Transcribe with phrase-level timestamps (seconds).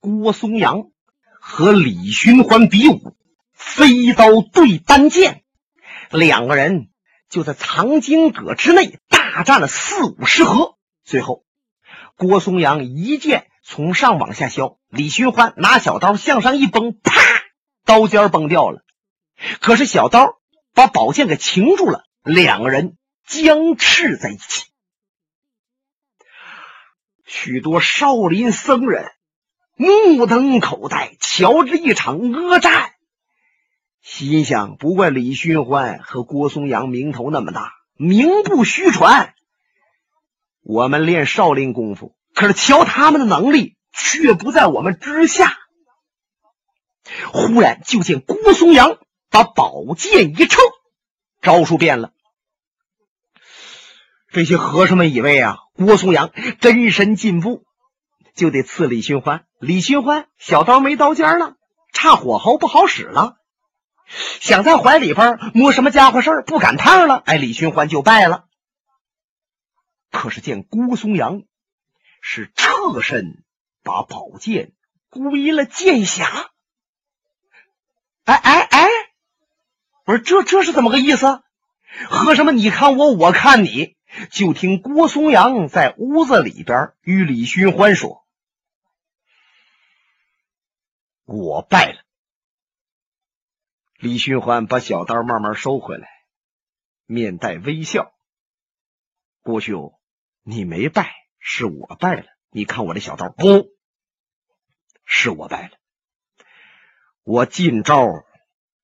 [0.00, 0.90] 郭松阳
[1.40, 3.16] 和李寻欢比武，
[3.52, 5.44] 飞刀对单剑，
[6.10, 6.88] 两个人
[7.28, 10.78] 就在藏经阁之内大战了四五十合。
[11.04, 11.44] 最后，
[12.16, 17.12] 郭松阳一剑从上往下削，李寻欢拿小刀向上一崩，啪，
[17.84, 18.82] 刀尖崩掉了。
[19.60, 20.40] 可是小刀
[20.72, 22.96] 把宝剑给擒住了，两个人
[23.26, 24.64] 僵持在一起。
[27.26, 29.12] 许多少林僧人
[29.80, 32.92] 目瞪口呆，瞧着一场恶战，
[34.02, 39.32] 心想：不怪李寻欢和郭松阳名头那么大，名不虚传。
[40.62, 45.56] 我们练少林功夫，可是瞧他们的能力，却不在我们之下。
[47.32, 48.98] 忽然就见郭松阳
[49.30, 50.60] 把宝剑一撤，
[51.40, 52.12] 招数变了。
[54.30, 57.64] 这些和尚们以为啊，郭松阳真身进步，
[58.40, 59.44] 就得刺李寻欢。
[59.58, 61.56] 李寻欢小刀没刀尖了，
[61.92, 63.36] 差火候不好使了，
[64.40, 67.22] 想在怀里边摸什么家伙事儿，不赶趟了。
[67.26, 68.46] 哎，李寻欢就败了。
[70.10, 71.42] 可是见郭松阳
[72.22, 73.44] 是侧身
[73.82, 74.72] 把宝剑
[75.10, 76.24] 归了剑匣。
[78.24, 78.88] 哎哎哎，
[80.06, 81.42] 不是这这是怎么个意思？
[82.08, 83.96] 和尚们，你看我，我看你。
[84.32, 88.19] 就听郭松阳在屋子里边与李寻欢说
[91.38, 92.02] ：“我败了。”
[93.98, 96.08] 李寻欢把小刀慢慢收回来，
[97.06, 98.12] 面带微笑
[99.42, 99.98] ：“郭兄，
[100.42, 102.26] 你没败，是我败了。
[102.50, 103.68] 你看我的小刀，不
[105.04, 105.76] 是我败了。
[107.22, 108.06] 我进招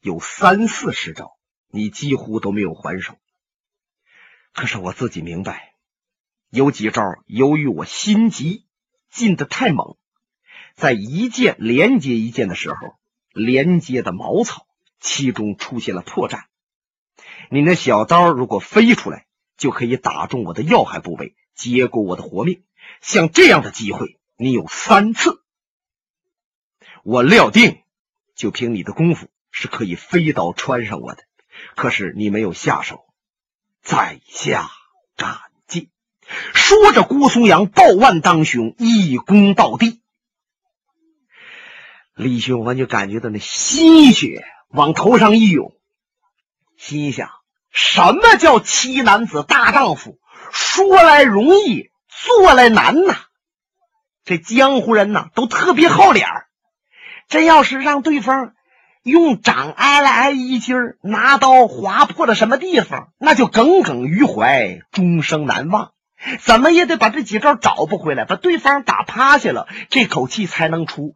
[0.01, 3.19] 有三四十招，你几乎都没有还手。”
[4.53, 5.75] 可是我自己明白，
[6.49, 8.67] 有几招由于我心急
[9.11, 9.99] 进的太猛，
[10.77, 12.77] 在一剑连接一剑的时候，
[13.33, 14.67] 连接的茅草
[15.01, 16.45] 其中出现了破绽。
[17.51, 22.63] 你那小刀如果飞出来，就可以打中我的要害部位，结果我的活命。
[23.01, 25.43] 像这样的机会，你有三次，
[27.03, 27.81] 我料定
[28.35, 31.23] 就凭你的功夫是可以飞刀穿上我的。
[31.75, 33.07] 可是你没有下手。
[33.83, 34.69] 在下
[35.17, 35.89] 斩尽。
[36.53, 40.03] 说着，郭松阳抱腕当胸，一躬到地。
[42.17, 45.75] 李寻欢就感觉到那心血往头上一涌，
[46.79, 47.29] 心想：
[47.71, 50.19] 什么叫七男子大丈夫？
[50.51, 53.17] 说来容易，做来难呐！
[54.25, 56.47] 这江湖人呐，都特别好脸儿。
[57.29, 58.55] 真要是让对方……
[59.03, 65.93] 用掌挨了挨一劲儿，拿刀划破了什么地方，那就耿耿于怀，终生难忘。
[66.41, 71.15] 怎么也得把这几招找不回来，把对方打趴下了，这口气才能出。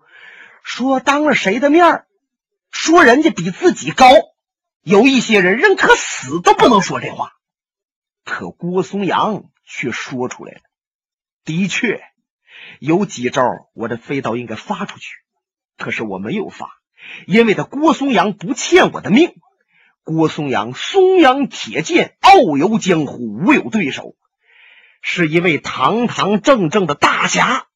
[0.63, 2.05] 说当着谁的面
[2.71, 4.07] 说人家比自己高，
[4.83, 7.33] 有一些人宁可死都不能说这话，
[8.25, 10.61] 可郭松阳却说出来了。
[11.45, 12.03] 的确，
[12.79, 13.43] 有几招
[13.75, 15.09] 我的飞刀应该发出去，
[15.77, 16.71] 可是我没有发。
[17.27, 19.35] 因为他郭松阳不欠我的命，
[20.05, 24.15] 郭松阳松阳铁剑傲游江湖，无有对手，
[25.01, 27.67] 是一位堂堂正正的大侠，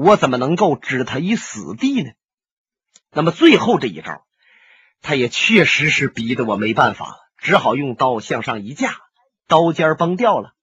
[0.00, 2.12] 我怎么能够置他于死地呢？
[3.12, 4.24] 那么最后这一招，
[5.02, 8.96] 他也确实是逼得我没办法了，只好用刀向上一架，
[9.46, 10.54] 刀尖崩掉了。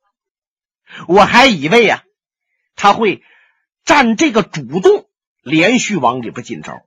[1.08, 2.04] 我还以为呀，
[2.76, 3.22] 他会
[3.86, 5.08] 占这个主动，
[5.44, 6.82] 连续往里边进招。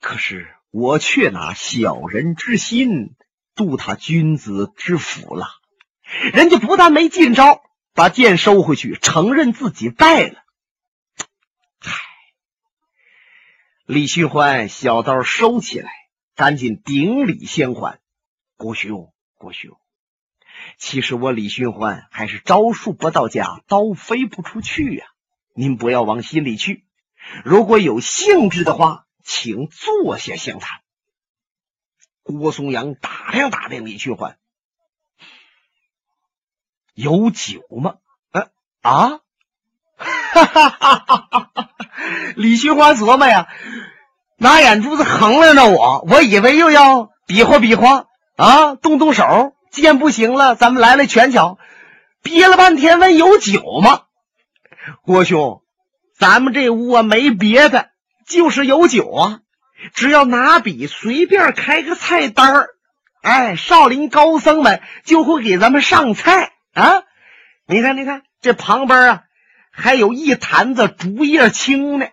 [0.00, 3.16] 可是我却拿小人之心
[3.56, 5.48] 度他君子之腹了，
[6.32, 7.64] 人家不但没进招，
[7.94, 10.43] 把剑收回去，承认自己败了。
[13.86, 15.90] 李寻欢小刀收起来，
[16.34, 18.00] 赶紧顶礼相还。
[18.56, 19.76] 郭兄，郭兄，
[20.78, 25.06] 其实我李寻欢还是招数不到家，刀飞不出去呀。
[25.54, 26.84] 您不要往心里去，
[27.44, 29.02] 如果有兴致的话。
[29.26, 30.82] 请坐下相谈。
[32.22, 34.38] 郭松阳打量打量李寻欢，
[36.92, 38.00] 有酒吗？
[38.32, 38.50] 啊
[38.82, 39.20] 啊！
[40.34, 41.68] 哈哈哈哈哈哈！
[42.34, 43.46] 李寻欢琢磨呀，
[44.36, 49.52] 拿眼珠子衡量着我，我以为又要比划比划啊，动动手。
[49.70, 51.58] 既然不行了，咱们来了拳脚。
[52.22, 54.02] 憋了半天，问有酒吗？
[55.02, 55.62] 郭兄，
[56.18, 57.90] 咱们这屋啊没别的。
[58.26, 59.40] 就是有酒啊！
[59.92, 62.68] 只要拿笔随便开个菜单儿，
[63.20, 67.02] 哎，少林高僧们就会给咱们上菜啊！
[67.66, 69.22] 你看，你看这旁边啊，
[69.76, 72.06] 还有一坛子竹叶青呢。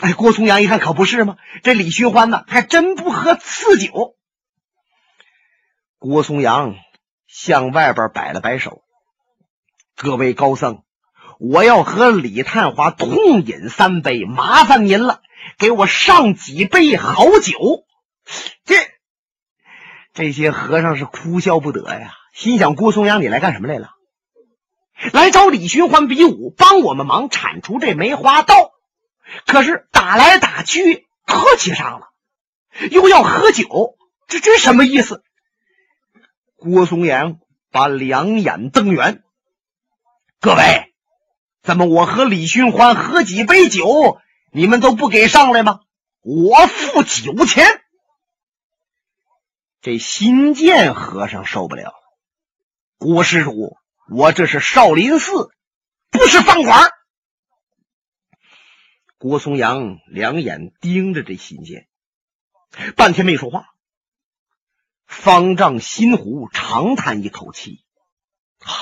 [0.00, 1.36] 哎，郭松阳一看，可不是吗？
[1.62, 4.14] 这李寻欢呢，还真不喝次酒。
[5.98, 6.76] 郭松阳
[7.26, 8.82] 向外边摆了摆手
[9.96, 10.84] ：“各位高僧，
[11.40, 15.22] 我要和李探花痛饮三杯，麻烦您了，
[15.58, 17.84] 给我上几杯好酒。”
[18.64, 18.76] 这
[20.12, 23.97] 这些和尚是哭笑不得呀，心想：郭松阳，你来干什么来了？
[25.12, 28.72] 来找李寻欢比武，帮我们忙铲除这梅花道。
[29.46, 32.08] 可是打来打去，客气上了，
[32.90, 33.96] 又要喝酒，
[34.26, 35.22] 这这什么意思？
[36.56, 37.38] 郭松阳
[37.70, 39.22] 把两眼瞪圆
[40.40, 40.94] ：“各位，
[41.62, 45.80] 怎么我和李寻欢喝几杯酒，你们都不给上来吗？
[46.22, 47.66] 我付酒钱。”
[49.80, 51.92] 这新建和尚受不了，
[52.98, 53.76] 郭施主，
[54.10, 55.50] 我这是少林寺，
[56.10, 56.90] 不是饭馆。
[59.18, 61.88] 郭松阳两眼盯着这信件，
[62.96, 63.66] 半天没说话。
[65.06, 67.84] 方丈心湖长叹一口气
[68.64, 68.72] ：“啊，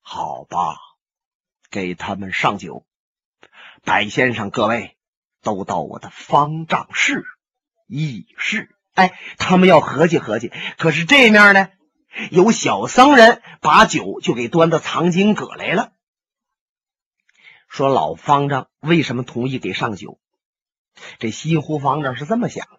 [0.00, 0.76] 好吧，
[1.70, 2.86] 给他们上酒。
[3.84, 4.96] 白先生，各位
[5.42, 7.24] 都到我的方丈室
[7.86, 8.76] 议事。
[8.94, 10.52] 哎，他们要合计合计。
[10.76, 11.68] 可是这面呢，
[12.30, 15.92] 有小僧人把酒就给端到藏经阁来了。”
[17.68, 20.18] 说老方丈为什么同意给上酒？
[21.18, 22.78] 这西湖方丈是这么想的：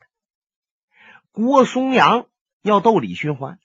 [1.31, 2.27] 郭松阳
[2.61, 3.57] 要斗李寻欢，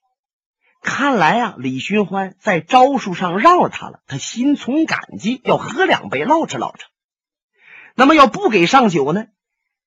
[0.81, 6.87] 看来啊，李寻欢在招数上让了他了，他心存感激，要喝两杯唠着唠着。
[7.95, 9.27] 那么要不给上酒呢？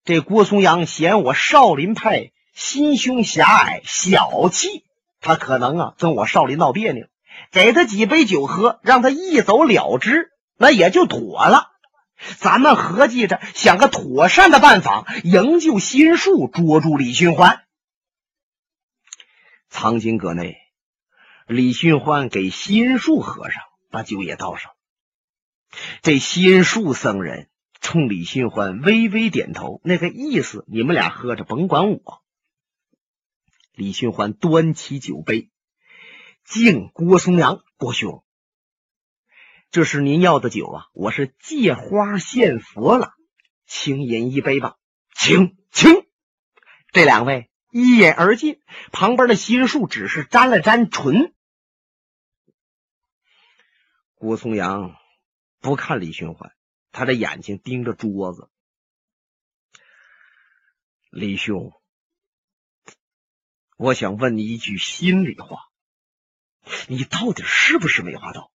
[0.04, 4.86] 这郭松阳嫌我少林派心胸狭隘、小气，
[5.22, 7.06] 他可能啊跟我少林闹别扭，
[7.52, 10.32] 给他几杯酒喝，让他一走了之。
[10.58, 11.72] 那也就妥了，
[12.38, 17.64] 咱们合计着想个妥善的办法营救心术，捉住李寻欢。
[19.70, 20.58] 藏经阁内，
[21.48, 24.72] 李寻欢给心术和尚把酒也倒上。
[26.02, 32.22] 这心术僧人冲李寻欢微微点头，那个意思，你们俩喝着，甭管我。
[33.82, 35.50] 李寻欢端起酒杯，
[36.46, 38.24] 敬郭松阳郭兄。
[39.72, 40.86] 这是您要的酒啊！
[40.94, 43.16] 我是借花献佛了，
[43.66, 44.78] 请饮一杯吧，
[45.16, 46.06] 请请。
[46.92, 48.62] 这两位一饮而尽，
[48.92, 51.34] 旁边的心术只是沾了沾唇。
[54.14, 54.96] 郭松阳
[55.60, 56.54] 不看李寻欢，
[56.92, 58.48] 他的眼睛盯着桌子。
[61.10, 61.74] 李兄，
[63.82, 65.58] 我想问你一句心里话，
[66.88, 68.52] 你到底是不是梅花道？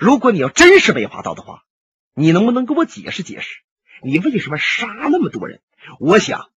[0.00, 1.66] 如果你要真是梅花道的话，
[2.14, 3.60] 你能不能给我解释解释，
[4.02, 5.60] 你为什么杀那么多人？
[6.00, 6.50] 我想，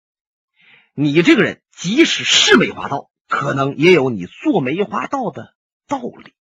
[0.94, 5.56] 你这个人即使是梅花道，可能也有你做梅花道的
[5.88, 6.36] 道理。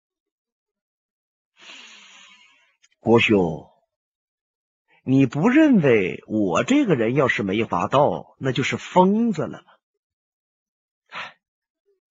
[2.99, 3.71] 国兄，
[5.05, 9.65] 你不认为我这个人要是梅花道，那就是疯子了吗？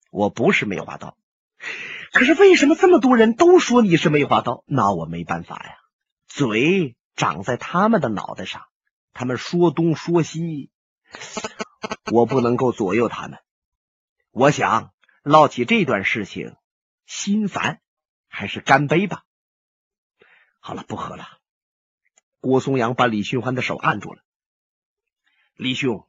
[0.10, 1.18] 我不是梅花刀。
[2.12, 4.64] 可是为什么这么多人都说你是梅花刀？
[4.66, 5.76] 那我没办法呀，
[6.28, 8.66] 嘴长在他们的脑袋上，
[9.14, 10.72] 他们说东说西，
[12.12, 13.40] 我不能够左右他们。
[14.32, 16.56] 我想唠起这段事情，
[17.06, 17.82] 心烦，
[18.28, 19.24] 还是干杯吧。
[20.60, 21.28] 好了，不喝了。
[22.40, 24.24] 郭松阳把李寻欢的手按住了。
[25.56, 26.08] 李兄，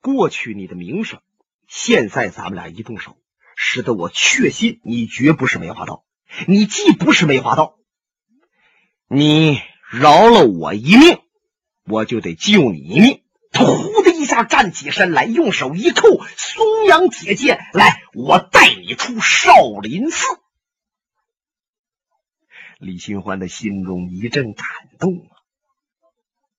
[0.00, 1.22] 过去你的名声，
[1.68, 3.16] 现在咱们俩一动手。
[3.60, 6.04] 使得我确信你绝不是梅花道。
[6.46, 7.74] 你既不是梅花道，
[9.08, 9.60] 你
[9.90, 11.18] 饶了我一命，
[11.84, 13.24] 我就得救你一命。
[13.50, 19.50] 他呼的一下站起身来，用手一扣松阳铁剑，来，我带你出少
[19.82, 20.24] 林寺。
[22.78, 24.66] 李寻欢的心中一阵感
[25.00, 25.34] 动啊，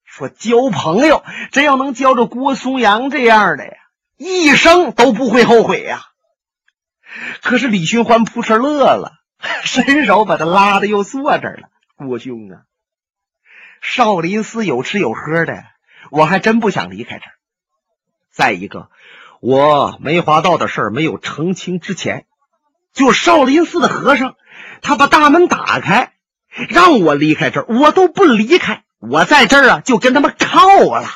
[0.03, 1.23] 说交朋友，
[1.53, 3.71] 真要能交着郭松阳这样的呀，
[4.19, 6.01] 一生都不会后悔呀。
[7.41, 9.13] 可是李寻欢扑哧乐了，
[9.63, 11.69] 伸手把他拉的又坐这儿了。
[11.95, 12.67] 郭兄啊，
[13.81, 15.63] 少林寺有吃有喝的，
[16.11, 17.31] 我还真不想离开这儿。
[18.29, 18.89] 再一个，
[19.39, 22.25] 我梅花道的事儿没有澄清之前，
[22.91, 24.35] 就少林寺的和尚，
[24.81, 26.11] 他把大门打开，
[26.67, 28.83] 让我离开这儿，我都不离开。
[28.99, 30.67] 我在这儿啊，就跟他们靠
[30.99, 31.07] 了。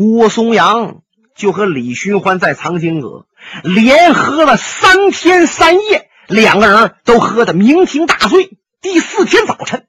[0.00, 1.02] 郭松阳
[1.34, 3.26] 就和李寻欢在藏经阁。
[3.62, 8.56] 连喝了三天三夜，两个人都喝得酩酊大醉。
[8.80, 9.86] 第四天早晨，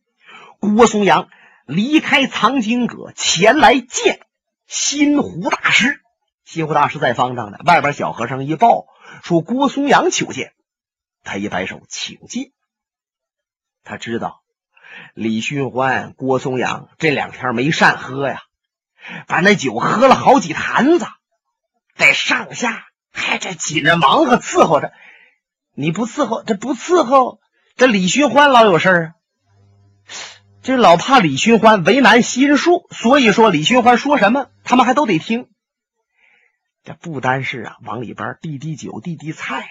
[0.60, 1.30] 郭松阳
[1.66, 4.20] 离开藏经阁，前来见
[4.68, 6.02] 新湖大师。
[6.44, 8.88] 新湖大师在方丈呢，外边小和尚一报
[9.24, 10.52] 说郭松阳求见，
[11.24, 12.52] 他一摆手，请进。
[13.86, 14.42] 他知道
[15.14, 18.42] 李寻欢、郭松阳这两天没善喝呀，
[19.28, 21.06] 把那酒喝了好几坛子，
[21.96, 24.94] 在上下还这紧着忙活伺候着。
[25.74, 27.40] 你不伺候，这不伺候，
[27.78, 29.12] 这李寻欢老有事啊。
[30.64, 35.48] 这老怕李寻欢为难心术，所以说李寻欢说什么，他们还都得听。
[36.84, 39.70] 这不单是啊，往里边递递酒、递递菜。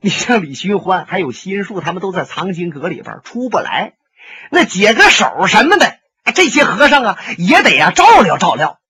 [0.00, 3.94] 你像李寻欢还有心术，他们都在藏经阁里边出不来。
[4.50, 5.93] 那解个手什么的，
[6.34, 8.80] 这些和尚啊也得呀照料照料。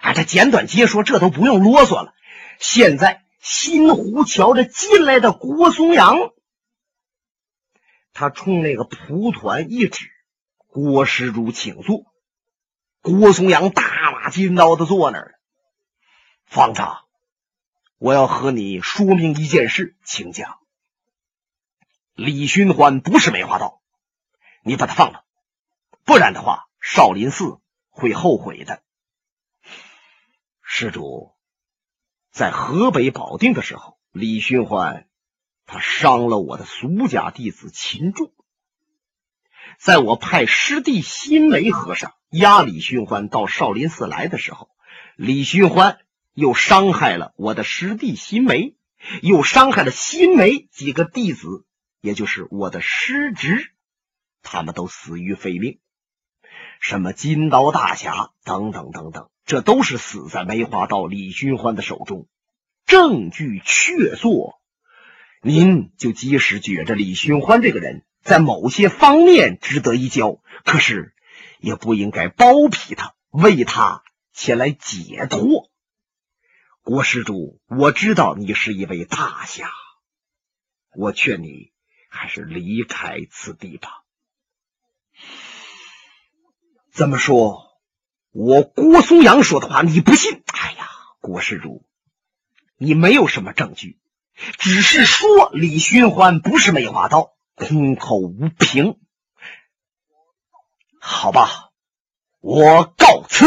[0.00, 2.14] 啊，这简短截说，这都不用啰嗦了。
[2.60, 6.16] 现在新湖瞧着进来的郭松阳，
[8.12, 10.06] 他冲那个蒲团一指。
[10.66, 12.04] 郭施主，请坐。
[13.00, 15.40] 郭松阳大马金刀的坐那儿。
[16.46, 16.98] 方丈，
[17.98, 20.58] 我要和你说明一件事，请讲。
[22.14, 23.80] 李寻欢不是梅花道，
[24.62, 25.24] 你把他放了，
[26.04, 28.82] 不然的话，少林寺会后悔的。
[30.62, 31.34] 施主，
[32.32, 35.06] 在河北保定的时候，李寻欢
[35.66, 38.32] 他伤了我的俗家弟子秦仲。
[39.78, 44.70] 在我派师弟新梅和尚押李寻欢到少林寺来的时候，
[45.14, 45.98] 李寻欢
[46.32, 48.74] 又伤害了我的师弟新梅，
[49.20, 51.66] 又伤害了新梅几个弟子，
[52.00, 53.74] 也就是我的师侄，
[54.40, 55.78] 他们都死于非命。
[56.80, 62.26] 什么金刀大侠等等等等，这都是死在梅花道李寻欢的手中，
[62.86, 64.56] 证据确凿。
[65.42, 68.04] 您就即使觉着李寻欢这个人。
[68.20, 71.14] 在某些方面值得一交，可是
[71.60, 74.02] 也不应该包庇他，为他
[74.34, 75.70] 前来解脱。
[76.82, 79.70] 郭施主，我知道你是一位大侠，
[80.94, 81.72] 我劝你
[82.10, 84.02] 还是离开此地吧。
[86.98, 87.78] 怎么说？
[88.32, 90.42] 我郭松阳说的话你不信？
[90.46, 90.88] 哎呀，
[91.20, 91.86] 郭施主，
[92.76, 94.00] 你没有什么证据，
[94.58, 97.36] 只是说李寻欢不是梅花刀。
[97.54, 98.98] 空口无凭，
[101.00, 101.70] 好吧，
[102.40, 103.46] 我告辞。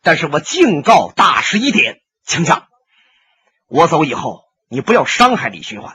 [0.00, 2.68] 但是我敬告大师一点，请讲。
[3.66, 5.94] 我走以后，你不要伤害李寻欢。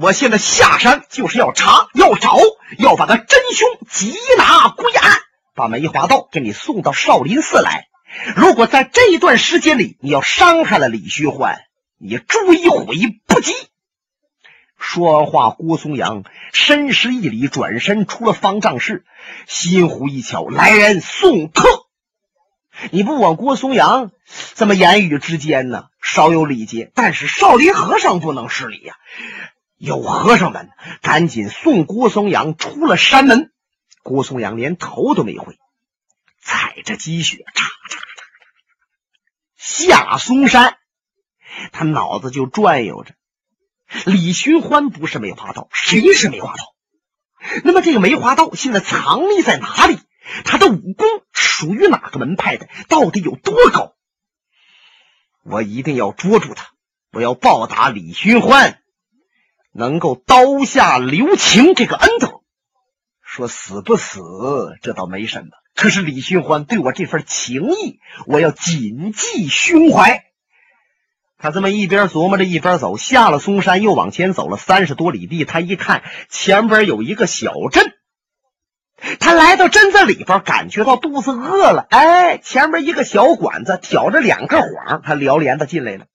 [0.00, 2.38] 我现在下山就是要查，要找，
[2.78, 5.18] 要把他真凶缉拿归案，
[5.56, 7.88] 把梅花道给你送到少林寺来。
[8.36, 11.58] 如果在这一段时间里，你要伤害了李虚欢，
[11.98, 13.52] 你追悔不及。
[14.78, 19.04] 说完话，郭松阳深施一礼，转身出了方丈室。
[19.48, 21.68] 心湖一瞧，来人送客。
[22.92, 24.12] 你不管郭松阳
[24.54, 28.94] 这么言语之间呢，稍有礼节，但是少林和尚不能失礼呀。
[29.78, 30.70] 有和尚们
[31.00, 33.52] 赶紧送郭松阳出了山门。
[34.02, 35.58] 郭松阳连头都没回，
[36.40, 38.02] 踩着积雪，嚓嚓嚓
[39.56, 40.78] 下嵩山。
[41.72, 43.14] 他脑子就转悠着。
[44.04, 46.74] 李寻欢不是梅花道，谁是梅花道？
[47.64, 49.98] 那么这个梅花道现在藏匿在哪里？
[50.44, 52.68] 他的武功属于哪个门派的？
[52.88, 53.94] 到底有多高？
[55.42, 56.70] 我一定要捉住他！
[57.12, 58.82] 我要报答李寻欢
[59.78, 62.40] 能够刀下留情这个恩德。
[63.22, 64.20] 说死不死，
[64.82, 65.48] 这倒没什么。
[65.76, 70.24] 可是李寻欢对我这份情谊，我要谨记胸怀。
[71.38, 75.44] 他这么一边琢磨着，一边走，下了嵩山，又往前走了三十多里地。
[75.44, 77.92] 他一看前边有一个小镇，
[79.20, 81.86] 他来到镇子里边，感觉到肚子饿了。
[81.90, 86.06] 哎，前边一个小馆子，挑着两个幌，他撩帘子进来了。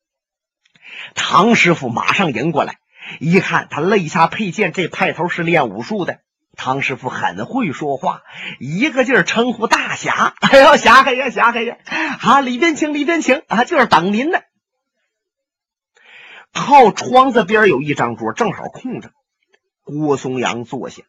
[1.15, 2.79] 唐师傅马上迎过来，
[3.19, 6.19] 一看他肋下佩剑，这派头是练武术的。
[6.55, 8.21] 唐师傅很会说话，
[8.59, 10.35] 一个劲儿称呼大侠。
[10.41, 11.77] 哎呦，侠客呀，侠客呀！
[12.21, 14.39] 啊，里边请，里边请啊，就是等您呢。
[16.53, 19.11] 靠窗子边有一张桌，正好空着。
[19.83, 21.01] 郭松阳坐下，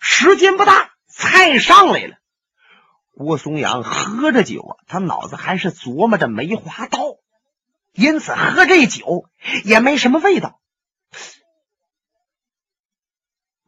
[0.00, 2.16] 时间不大，菜上来了。
[3.14, 6.98] 郭松阳喝着酒啊，他脑子还是琢磨着梅花刀，
[7.92, 9.26] 因此喝这酒
[9.64, 10.59] 也没什么味道。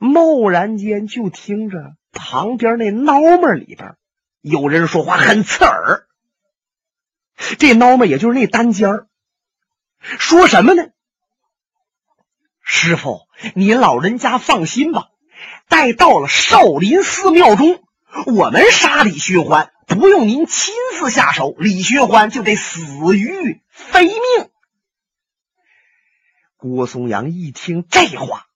[0.02, 3.94] 蓦然间就听着旁边那孬们里边
[4.40, 6.08] 有人说话，很刺耳。
[7.58, 9.06] 这孬们也就是那单间儿，
[10.00, 10.88] 说什么呢？
[12.60, 13.20] 师傅，
[13.54, 15.10] 你老人家放心吧。
[15.68, 17.84] 待到了少林寺庙中，
[18.26, 22.80] 我们杀李寻欢不用您亲自下手，李寻欢就得死
[23.16, 24.50] 于非命。
[26.56, 28.46] 郭松阳一听这话，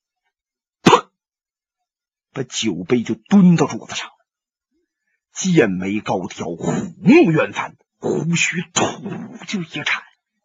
[2.37, 4.11] 把酒杯就蹲到桌子上，
[5.33, 8.85] 剑眉高挑，虎目圆翻，胡须突
[9.47, 10.02] 就一颤，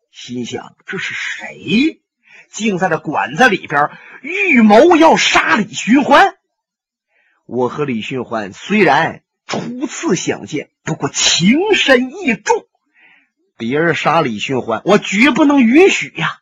[0.10, 2.02] 心想：这是谁？
[2.50, 3.90] 竟在这馆子里边
[4.22, 6.38] 预谋要杀李寻欢？
[7.46, 12.68] 我和李寻欢虽然初次相见，不过情深意重，
[13.58, 16.41] 别人杀李寻欢，我绝不能允许呀！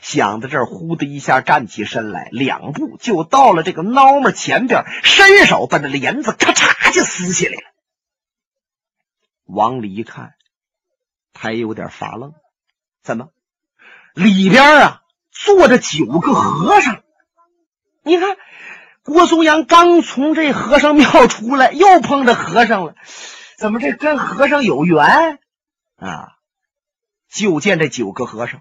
[0.00, 7.62] 想到这儿，呼的一下站起身来，两步就到了这个孬们前边，伸手把这帘子咔嚓就撕下来了。
[9.44, 10.34] 往里一看，
[11.32, 12.32] 他也有点发愣，
[13.02, 13.28] 怎么
[14.14, 17.02] 里边啊坐着九个和尚？
[18.02, 18.36] 你看，
[19.02, 22.94] 郭松阳刚从这和尚庙出来，又碰着和尚了，
[23.58, 25.38] 怎么这跟和尚有缘
[25.96, 26.28] 啊？
[27.28, 28.60] 就见这九个和尚。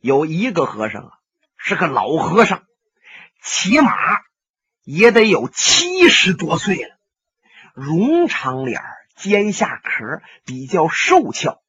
[0.00, 1.10] 有一个和尚啊，
[1.56, 2.62] 是个老和尚，
[3.42, 3.92] 起码
[4.84, 6.96] 也得有七十多岁了，
[7.74, 8.80] 容长脸
[9.16, 11.60] 尖下壳，比较瘦俏，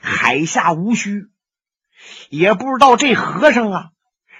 [0.00, 1.26] 海下无须。
[2.28, 3.90] 也不知道这和尚啊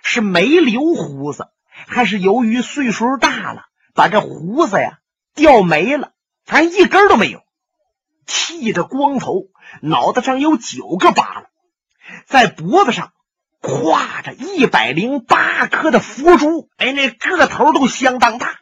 [0.02, 5.00] 是没留胡子，还是由于岁数大了，把这胡子呀
[5.34, 6.12] 掉没了，
[6.44, 7.42] 反正一根都没有。
[8.24, 9.48] 剃着光头，
[9.82, 11.49] 脑袋上有九个疤了。
[12.26, 13.12] 在脖子上
[13.60, 18.58] 挎着一百零八颗的佛珠，哎，那个头都相当大。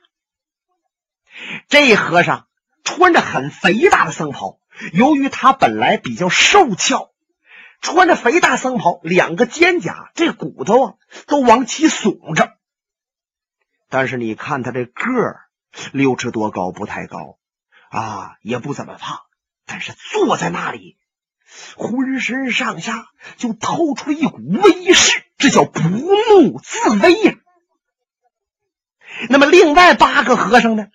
[1.68, 2.48] 这和尚
[2.82, 4.58] 穿着很肥大的僧袍，
[4.92, 7.12] 由于他本来比较瘦俏，
[7.80, 10.94] 穿着肥大僧袍，两个肩胛这骨头啊
[11.26, 12.56] 都往起耸着。
[13.88, 15.44] 但是你看他这个儿，
[15.92, 17.38] 六尺多高，不太高
[17.88, 19.20] 啊，也不怎么胖，
[19.64, 20.97] 但是坐在那里。
[21.76, 23.06] 浑身上下
[23.36, 27.34] 就透出了一股威势，这叫不怒自威呀。
[29.28, 30.88] 那么另外八个和尚呢，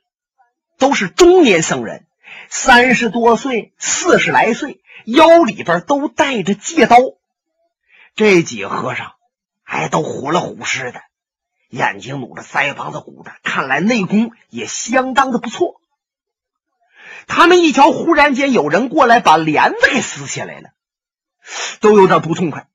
[0.78, 2.06] 都是中年僧人，
[2.50, 6.98] 三十多岁、四十来岁，腰里边都带着戒刀。
[8.16, 9.13] 这几个和尚
[9.63, 11.02] 还都虎了虎似的，
[11.70, 15.82] 眼睛努着，腮帮子鼓着，看来内功也相当的不错。
[17.28, 20.72] 他们一瞧，忽然间有人过来，把帘子给撕下来了，
[21.80, 22.70] 都有点不痛快。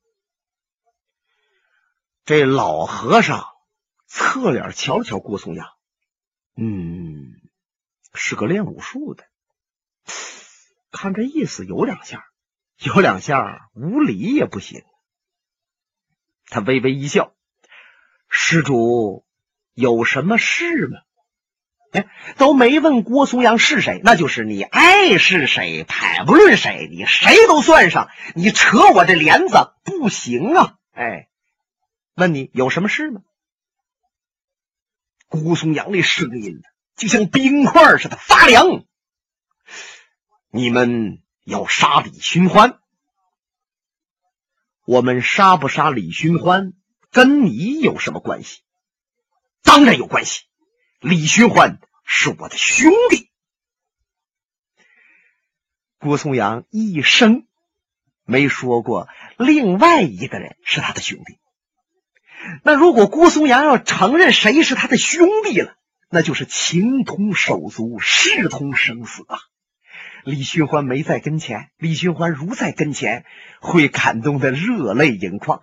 [2.24, 3.46] 这老和尚
[4.06, 5.66] 侧脸瞧了瞧郭松阳，
[6.56, 7.40] 嗯，
[8.12, 9.24] 是个练武术的，
[10.90, 12.26] 看这意思有两下，
[12.78, 14.84] 有两下无礼也不行。
[16.50, 17.34] 他微微一笑
[18.28, 19.26] ：“施主
[19.72, 21.00] 有什么事吗？”
[21.92, 28.10] 哎，都没问郭松阳是谁，那就是你爱是谁，排不论谁，你谁都算上。
[28.34, 30.74] 你扯我这帘子不行啊！
[30.92, 31.28] 哎，
[32.14, 33.22] 问你有什么事吗？
[35.28, 36.62] 郭松阳那声音
[36.96, 38.84] 就像冰块似的发凉。
[40.50, 42.78] 你们要杀李寻欢，
[44.84, 46.72] 我们杀不杀李寻欢，
[47.10, 48.60] 跟你有什么关系？
[49.62, 50.47] 当然有关系。
[51.00, 53.30] 李寻欢是我的兄弟，
[56.00, 57.46] 郭松阳一生
[58.24, 59.06] 没说过
[59.36, 61.38] 另外一个人是他的兄弟。
[62.64, 65.76] 那如果郭松阳要承认谁是他的兄弟了，
[66.10, 69.38] 那就是情同手足，势同生死啊！
[70.24, 73.24] 李寻欢没在跟前，李寻欢如在跟前，
[73.60, 75.62] 会感动的热泪盈眶。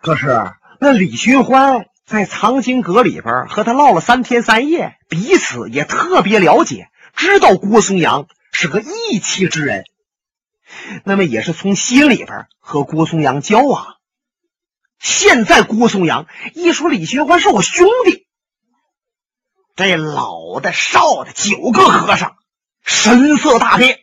[0.00, 1.84] 可是那李寻欢。
[2.06, 9.84] 在藏经阁里边和他唠了三天三夜，彼此也特别了解，知道郭松阳是个义气之人，
[11.04, 13.96] 那么也是从心里边和郭松阳交往。
[14.98, 18.26] 现在郭松阳一说李寻欢是我兄弟，
[19.74, 22.36] 这老的少的九个和尚
[22.82, 24.00] 神色大变。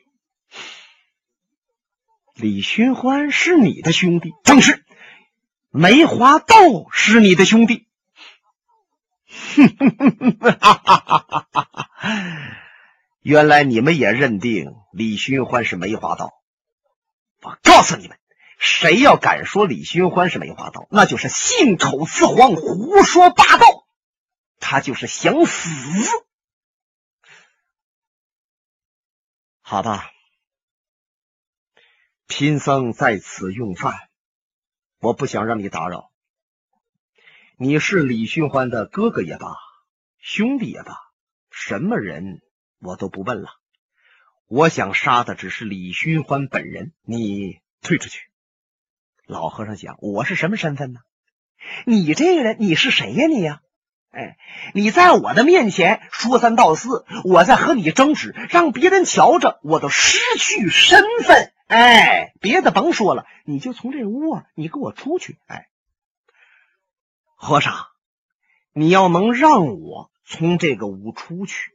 [2.34, 4.84] 李寻欢是你的兄弟，正是。
[5.70, 6.56] 梅花道
[6.92, 7.88] 是你的兄弟。
[9.56, 10.38] 哼哼
[11.40, 12.08] 哼
[13.22, 16.32] 原来你们也认定李寻欢是梅花刀。
[17.42, 18.18] 我告诉你们，
[18.60, 23.66] 谁要敢说李寻欢是梅花刀，那就是信口雌黄、胡说八道。
[24.60, 25.60] 他就是想死。
[29.62, 30.12] 好吧，
[32.28, 34.10] 贫僧在此用饭，
[35.00, 36.11] 我不想让你打扰。
[37.63, 39.45] 你是李寻欢的哥哥也罢，
[40.17, 40.97] 兄弟也罢，
[41.52, 42.41] 什么人
[42.80, 43.50] 我都不问了。
[44.47, 48.21] 我想杀的只是李寻欢本人，你退出去。
[49.28, 51.02] 老和尚讲：“我是什么身份呢？
[51.86, 53.28] 你这个人，你是谁呀？
[53.28, 53.62] 你呀？
[54.10, 54.38] 哎，
[54.74, 61.54] 你在我的面前说三道四，我在和你争执，让别人瞧着我都失去身份。
[61.67, 65.38] 哎，别的甭说了，你就从这屋，你给我出去。
[65.45, 65.67] 哎，
[67.43, 67.88] 和尚，
[68.71, 71.71] 你要能让我从这个屋出去，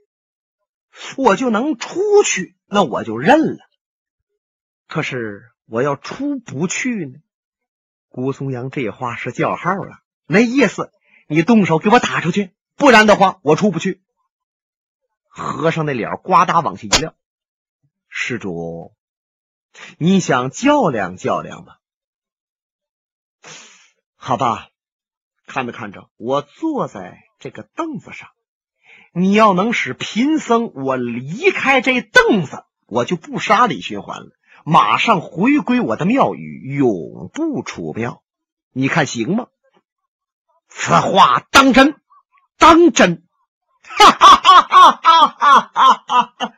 [1.16, 3.68] 我就能出去，那我就认了。
[4.86, 7.18] 可是我要出不去呢？
[8.08, 10.92] 郭松阳这话是叫号了，那意思。
[11.26, 14.00] 你动手给我打出去，不然的话我出不去。
[15.26, 17.16] 和尚那脸呱嗒往下一撂，
[18.08, 18.94] 施主，
[19.98, 21.80] 你想较量较量吧？
[24.14, 24.68] 好吧，
[25.46, 28.28] 看没看着我坐在这个凳子上？
[29.12, 34.30] 你要能使贫僧我离开这凳子，我就不杀李寻欢了，
[34.64, 38.22] 马上回归我的庙宇，永不出庙。
[38.72, 39.46] 你看行吗？
[40.68, 41.94] 此话当真？
[42.58, 43.22] 当真！
[43.82, 46.04] 哈哈哈哈哈哈！
[46.06, 46.52] 哈！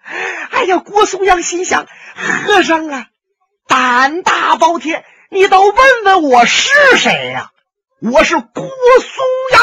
[0.50, 3.06] 哎呀，郭松阳心想：和尚啊，
[3.68, 5.74] 胆大包天，你倒问
[6.04, 7.52] 问我是谁呀？
[8.00, 9.60] 我是郭松阳，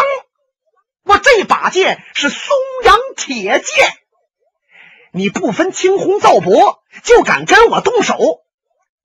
[1.04, 3.93] 我这把剑是松阳铁剑。
[5.12, 6.50] 你不分青红皂白
[7.04, 8.17] 就敢跟我动手，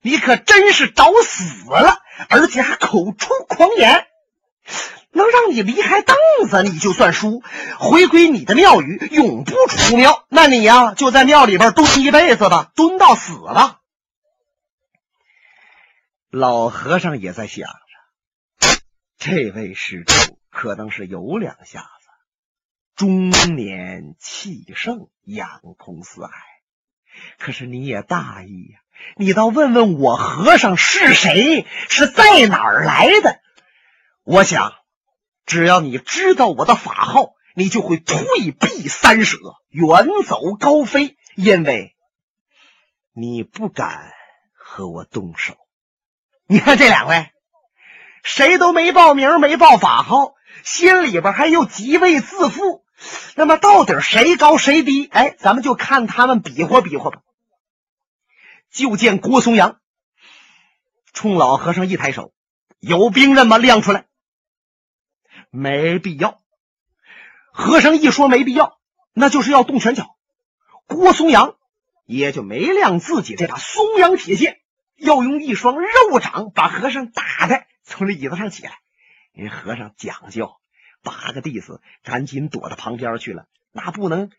[0.03, 4.09] 你可真是找死了，而且还口出狂言。
[5.13, 6.17] 能让你离开凳
[6.49, 7.43] 子，你就算输，
[7.79, 10.25] 回归你的庙宇，永不出庙。
[10.29, 13.79] 那你呀，就在庙里边蹲一辈子吧，蹲到死吧。
[16.31, 17.69] 老和尚也在想，
[19.21, 20.15] 这位施主
[20.49, 22.09] 可能是有两下子，
[22.97, 26.33] 中年气盛，仰空四海。
[27.39, 28.81] 可是你也大意呀，
[29.17, 33.41] 你倒问问我和尚是谁，是在哪儿来的？
[34.25, 34.73] 我想。
[35.45, 39.37] 只要你知道我的法号，你就会退避三舍，
[39.69, 41.95] 远走高飞，因为
[43.13, 44.13] 你不敢
[44.55, 45.59] 和我动手。
[46.47, 47.31] 你看这两位，
[48.23, 52.85] 谁都没报名，没报法号，心里边还又极为自负。
[53.35, 55.07] 那么到底谁高谁低？
[55.07, 57.23] 哎，咱们就看他们比划比划吧。
[58.71, 59.81] 就见郭松阳
[61.13, 62.33] 冲老和尚一抬手
[62.79, 63.59] ：“有兵刃吗？
[63.59, 64.05] 亮出来！”
[65.51, 66.41] 没必要，
[67.53, 68.79] 和尚一说没必要，
[69.13, 70.15] 那就是要动拳脚。
[70.87, 71.57] 郭松阳
[72.07, 74.61] 也就没亮自己这把松阳铁剑，
[74.97, 78.79] 要用一双肉掌把和尚打的从这椅子上起来。
[79.33, 80.53] 人和尚讲究，
[81.03, 84.31] 八个弟子赶紧躲到旁边去了，那不能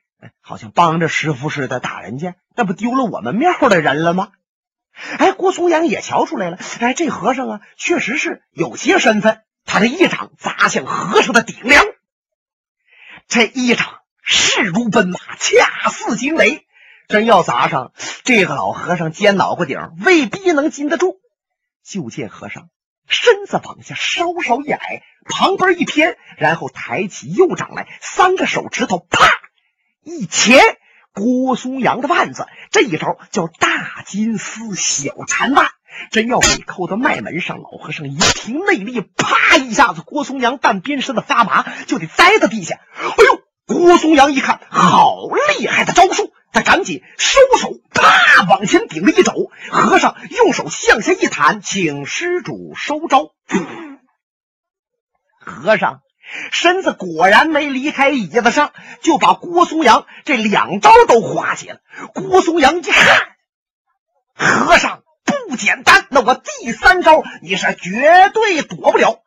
[0.41, 4.31] 好像帮着师傅似的打人家，那不丢了我们庙的人了吗？
[5.17, 9.43] 哎，郭松阳也瞧出来了，哎，这和尚啊，确实是有些身份。
[9.63, 11.85] 他这一掌砸向和尚的顶梁，
[13.27, 16.65] 这一掌势如奔马，恰似惊雷。
[17.07, 17.91] 真要砸上
[18.23, 21.19] 这个老和尚尖脑瓜顶，未必能禁得住。
[21.83, 22.69] 就见和尚
[23.07, 29.27] 身子往下稍稍一矮，旁边一偏，然后抬起右掌来，三个手指头啪
[30.03, 30.59] 一钳
[31.13, 32.47] 郭松阳的腕子。
[32.71, 35.69] 这一招叫大金丝小缠腕。
[36.09, 42.79] 真要给扣到脉门上，老和尚一听内力，啪一下子，郭松阳半边身子发麻，就得栽到地下。
[42.95, 43.41] 哎呦！
[43.67, 49.51] 郭松阳一看，好厉害的招数，他赶紧收手，啪往前顶了一肘。
[49.69, 53.31] 和尚用手向下一弹，请施主收招。
[55.39, 56.01] 和尚
[56.51, 61.79] 身子果然没离开椅子上，就把郭松阳这两招都化解了。
[62.13, 63.35] 郭松阳一看，
[64.35, 65.03] 和尚。
[65.49, 69.21] 不简单，那我第三招你是绝对躲不了。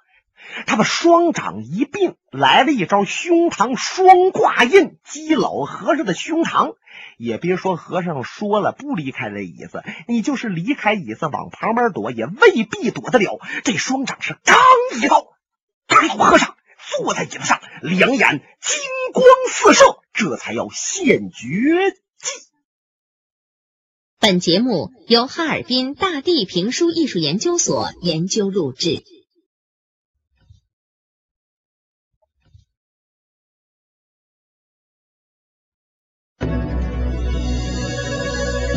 [0.66, 6.74] 他们双掌一并来了一招胸膛双挂印，击老和尚的胸膛。
[7.16, 13.40] 也别说和尚说了不离开这椅子，你就是离开椅子往旁边躲，也未必躲得了。
[13.64, 14.56] 这双掌是刚
[15.00, 15.26] 一刀，
[16.08, 16.56] 老和尚
[16.98, 18.80] 坐在椅子上，两眼金
[19.12, 22.30] 光四射，这才要现绝技。
[24.18, 29.02] 本节目由哈尔滨大地评书艺术研究所研究录制。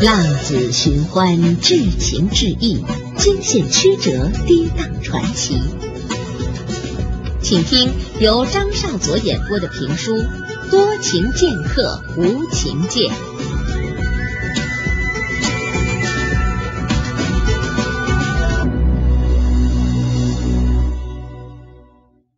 [0.00, 2.84] 浪子寻欢，至情至意，
[3.16, 5.60] 惊险曲折，跌宕传奇。
[7.42, 10.16] 请听由张少佐演播的评书
[10.70, 13.10] 《多情剑客无情剑。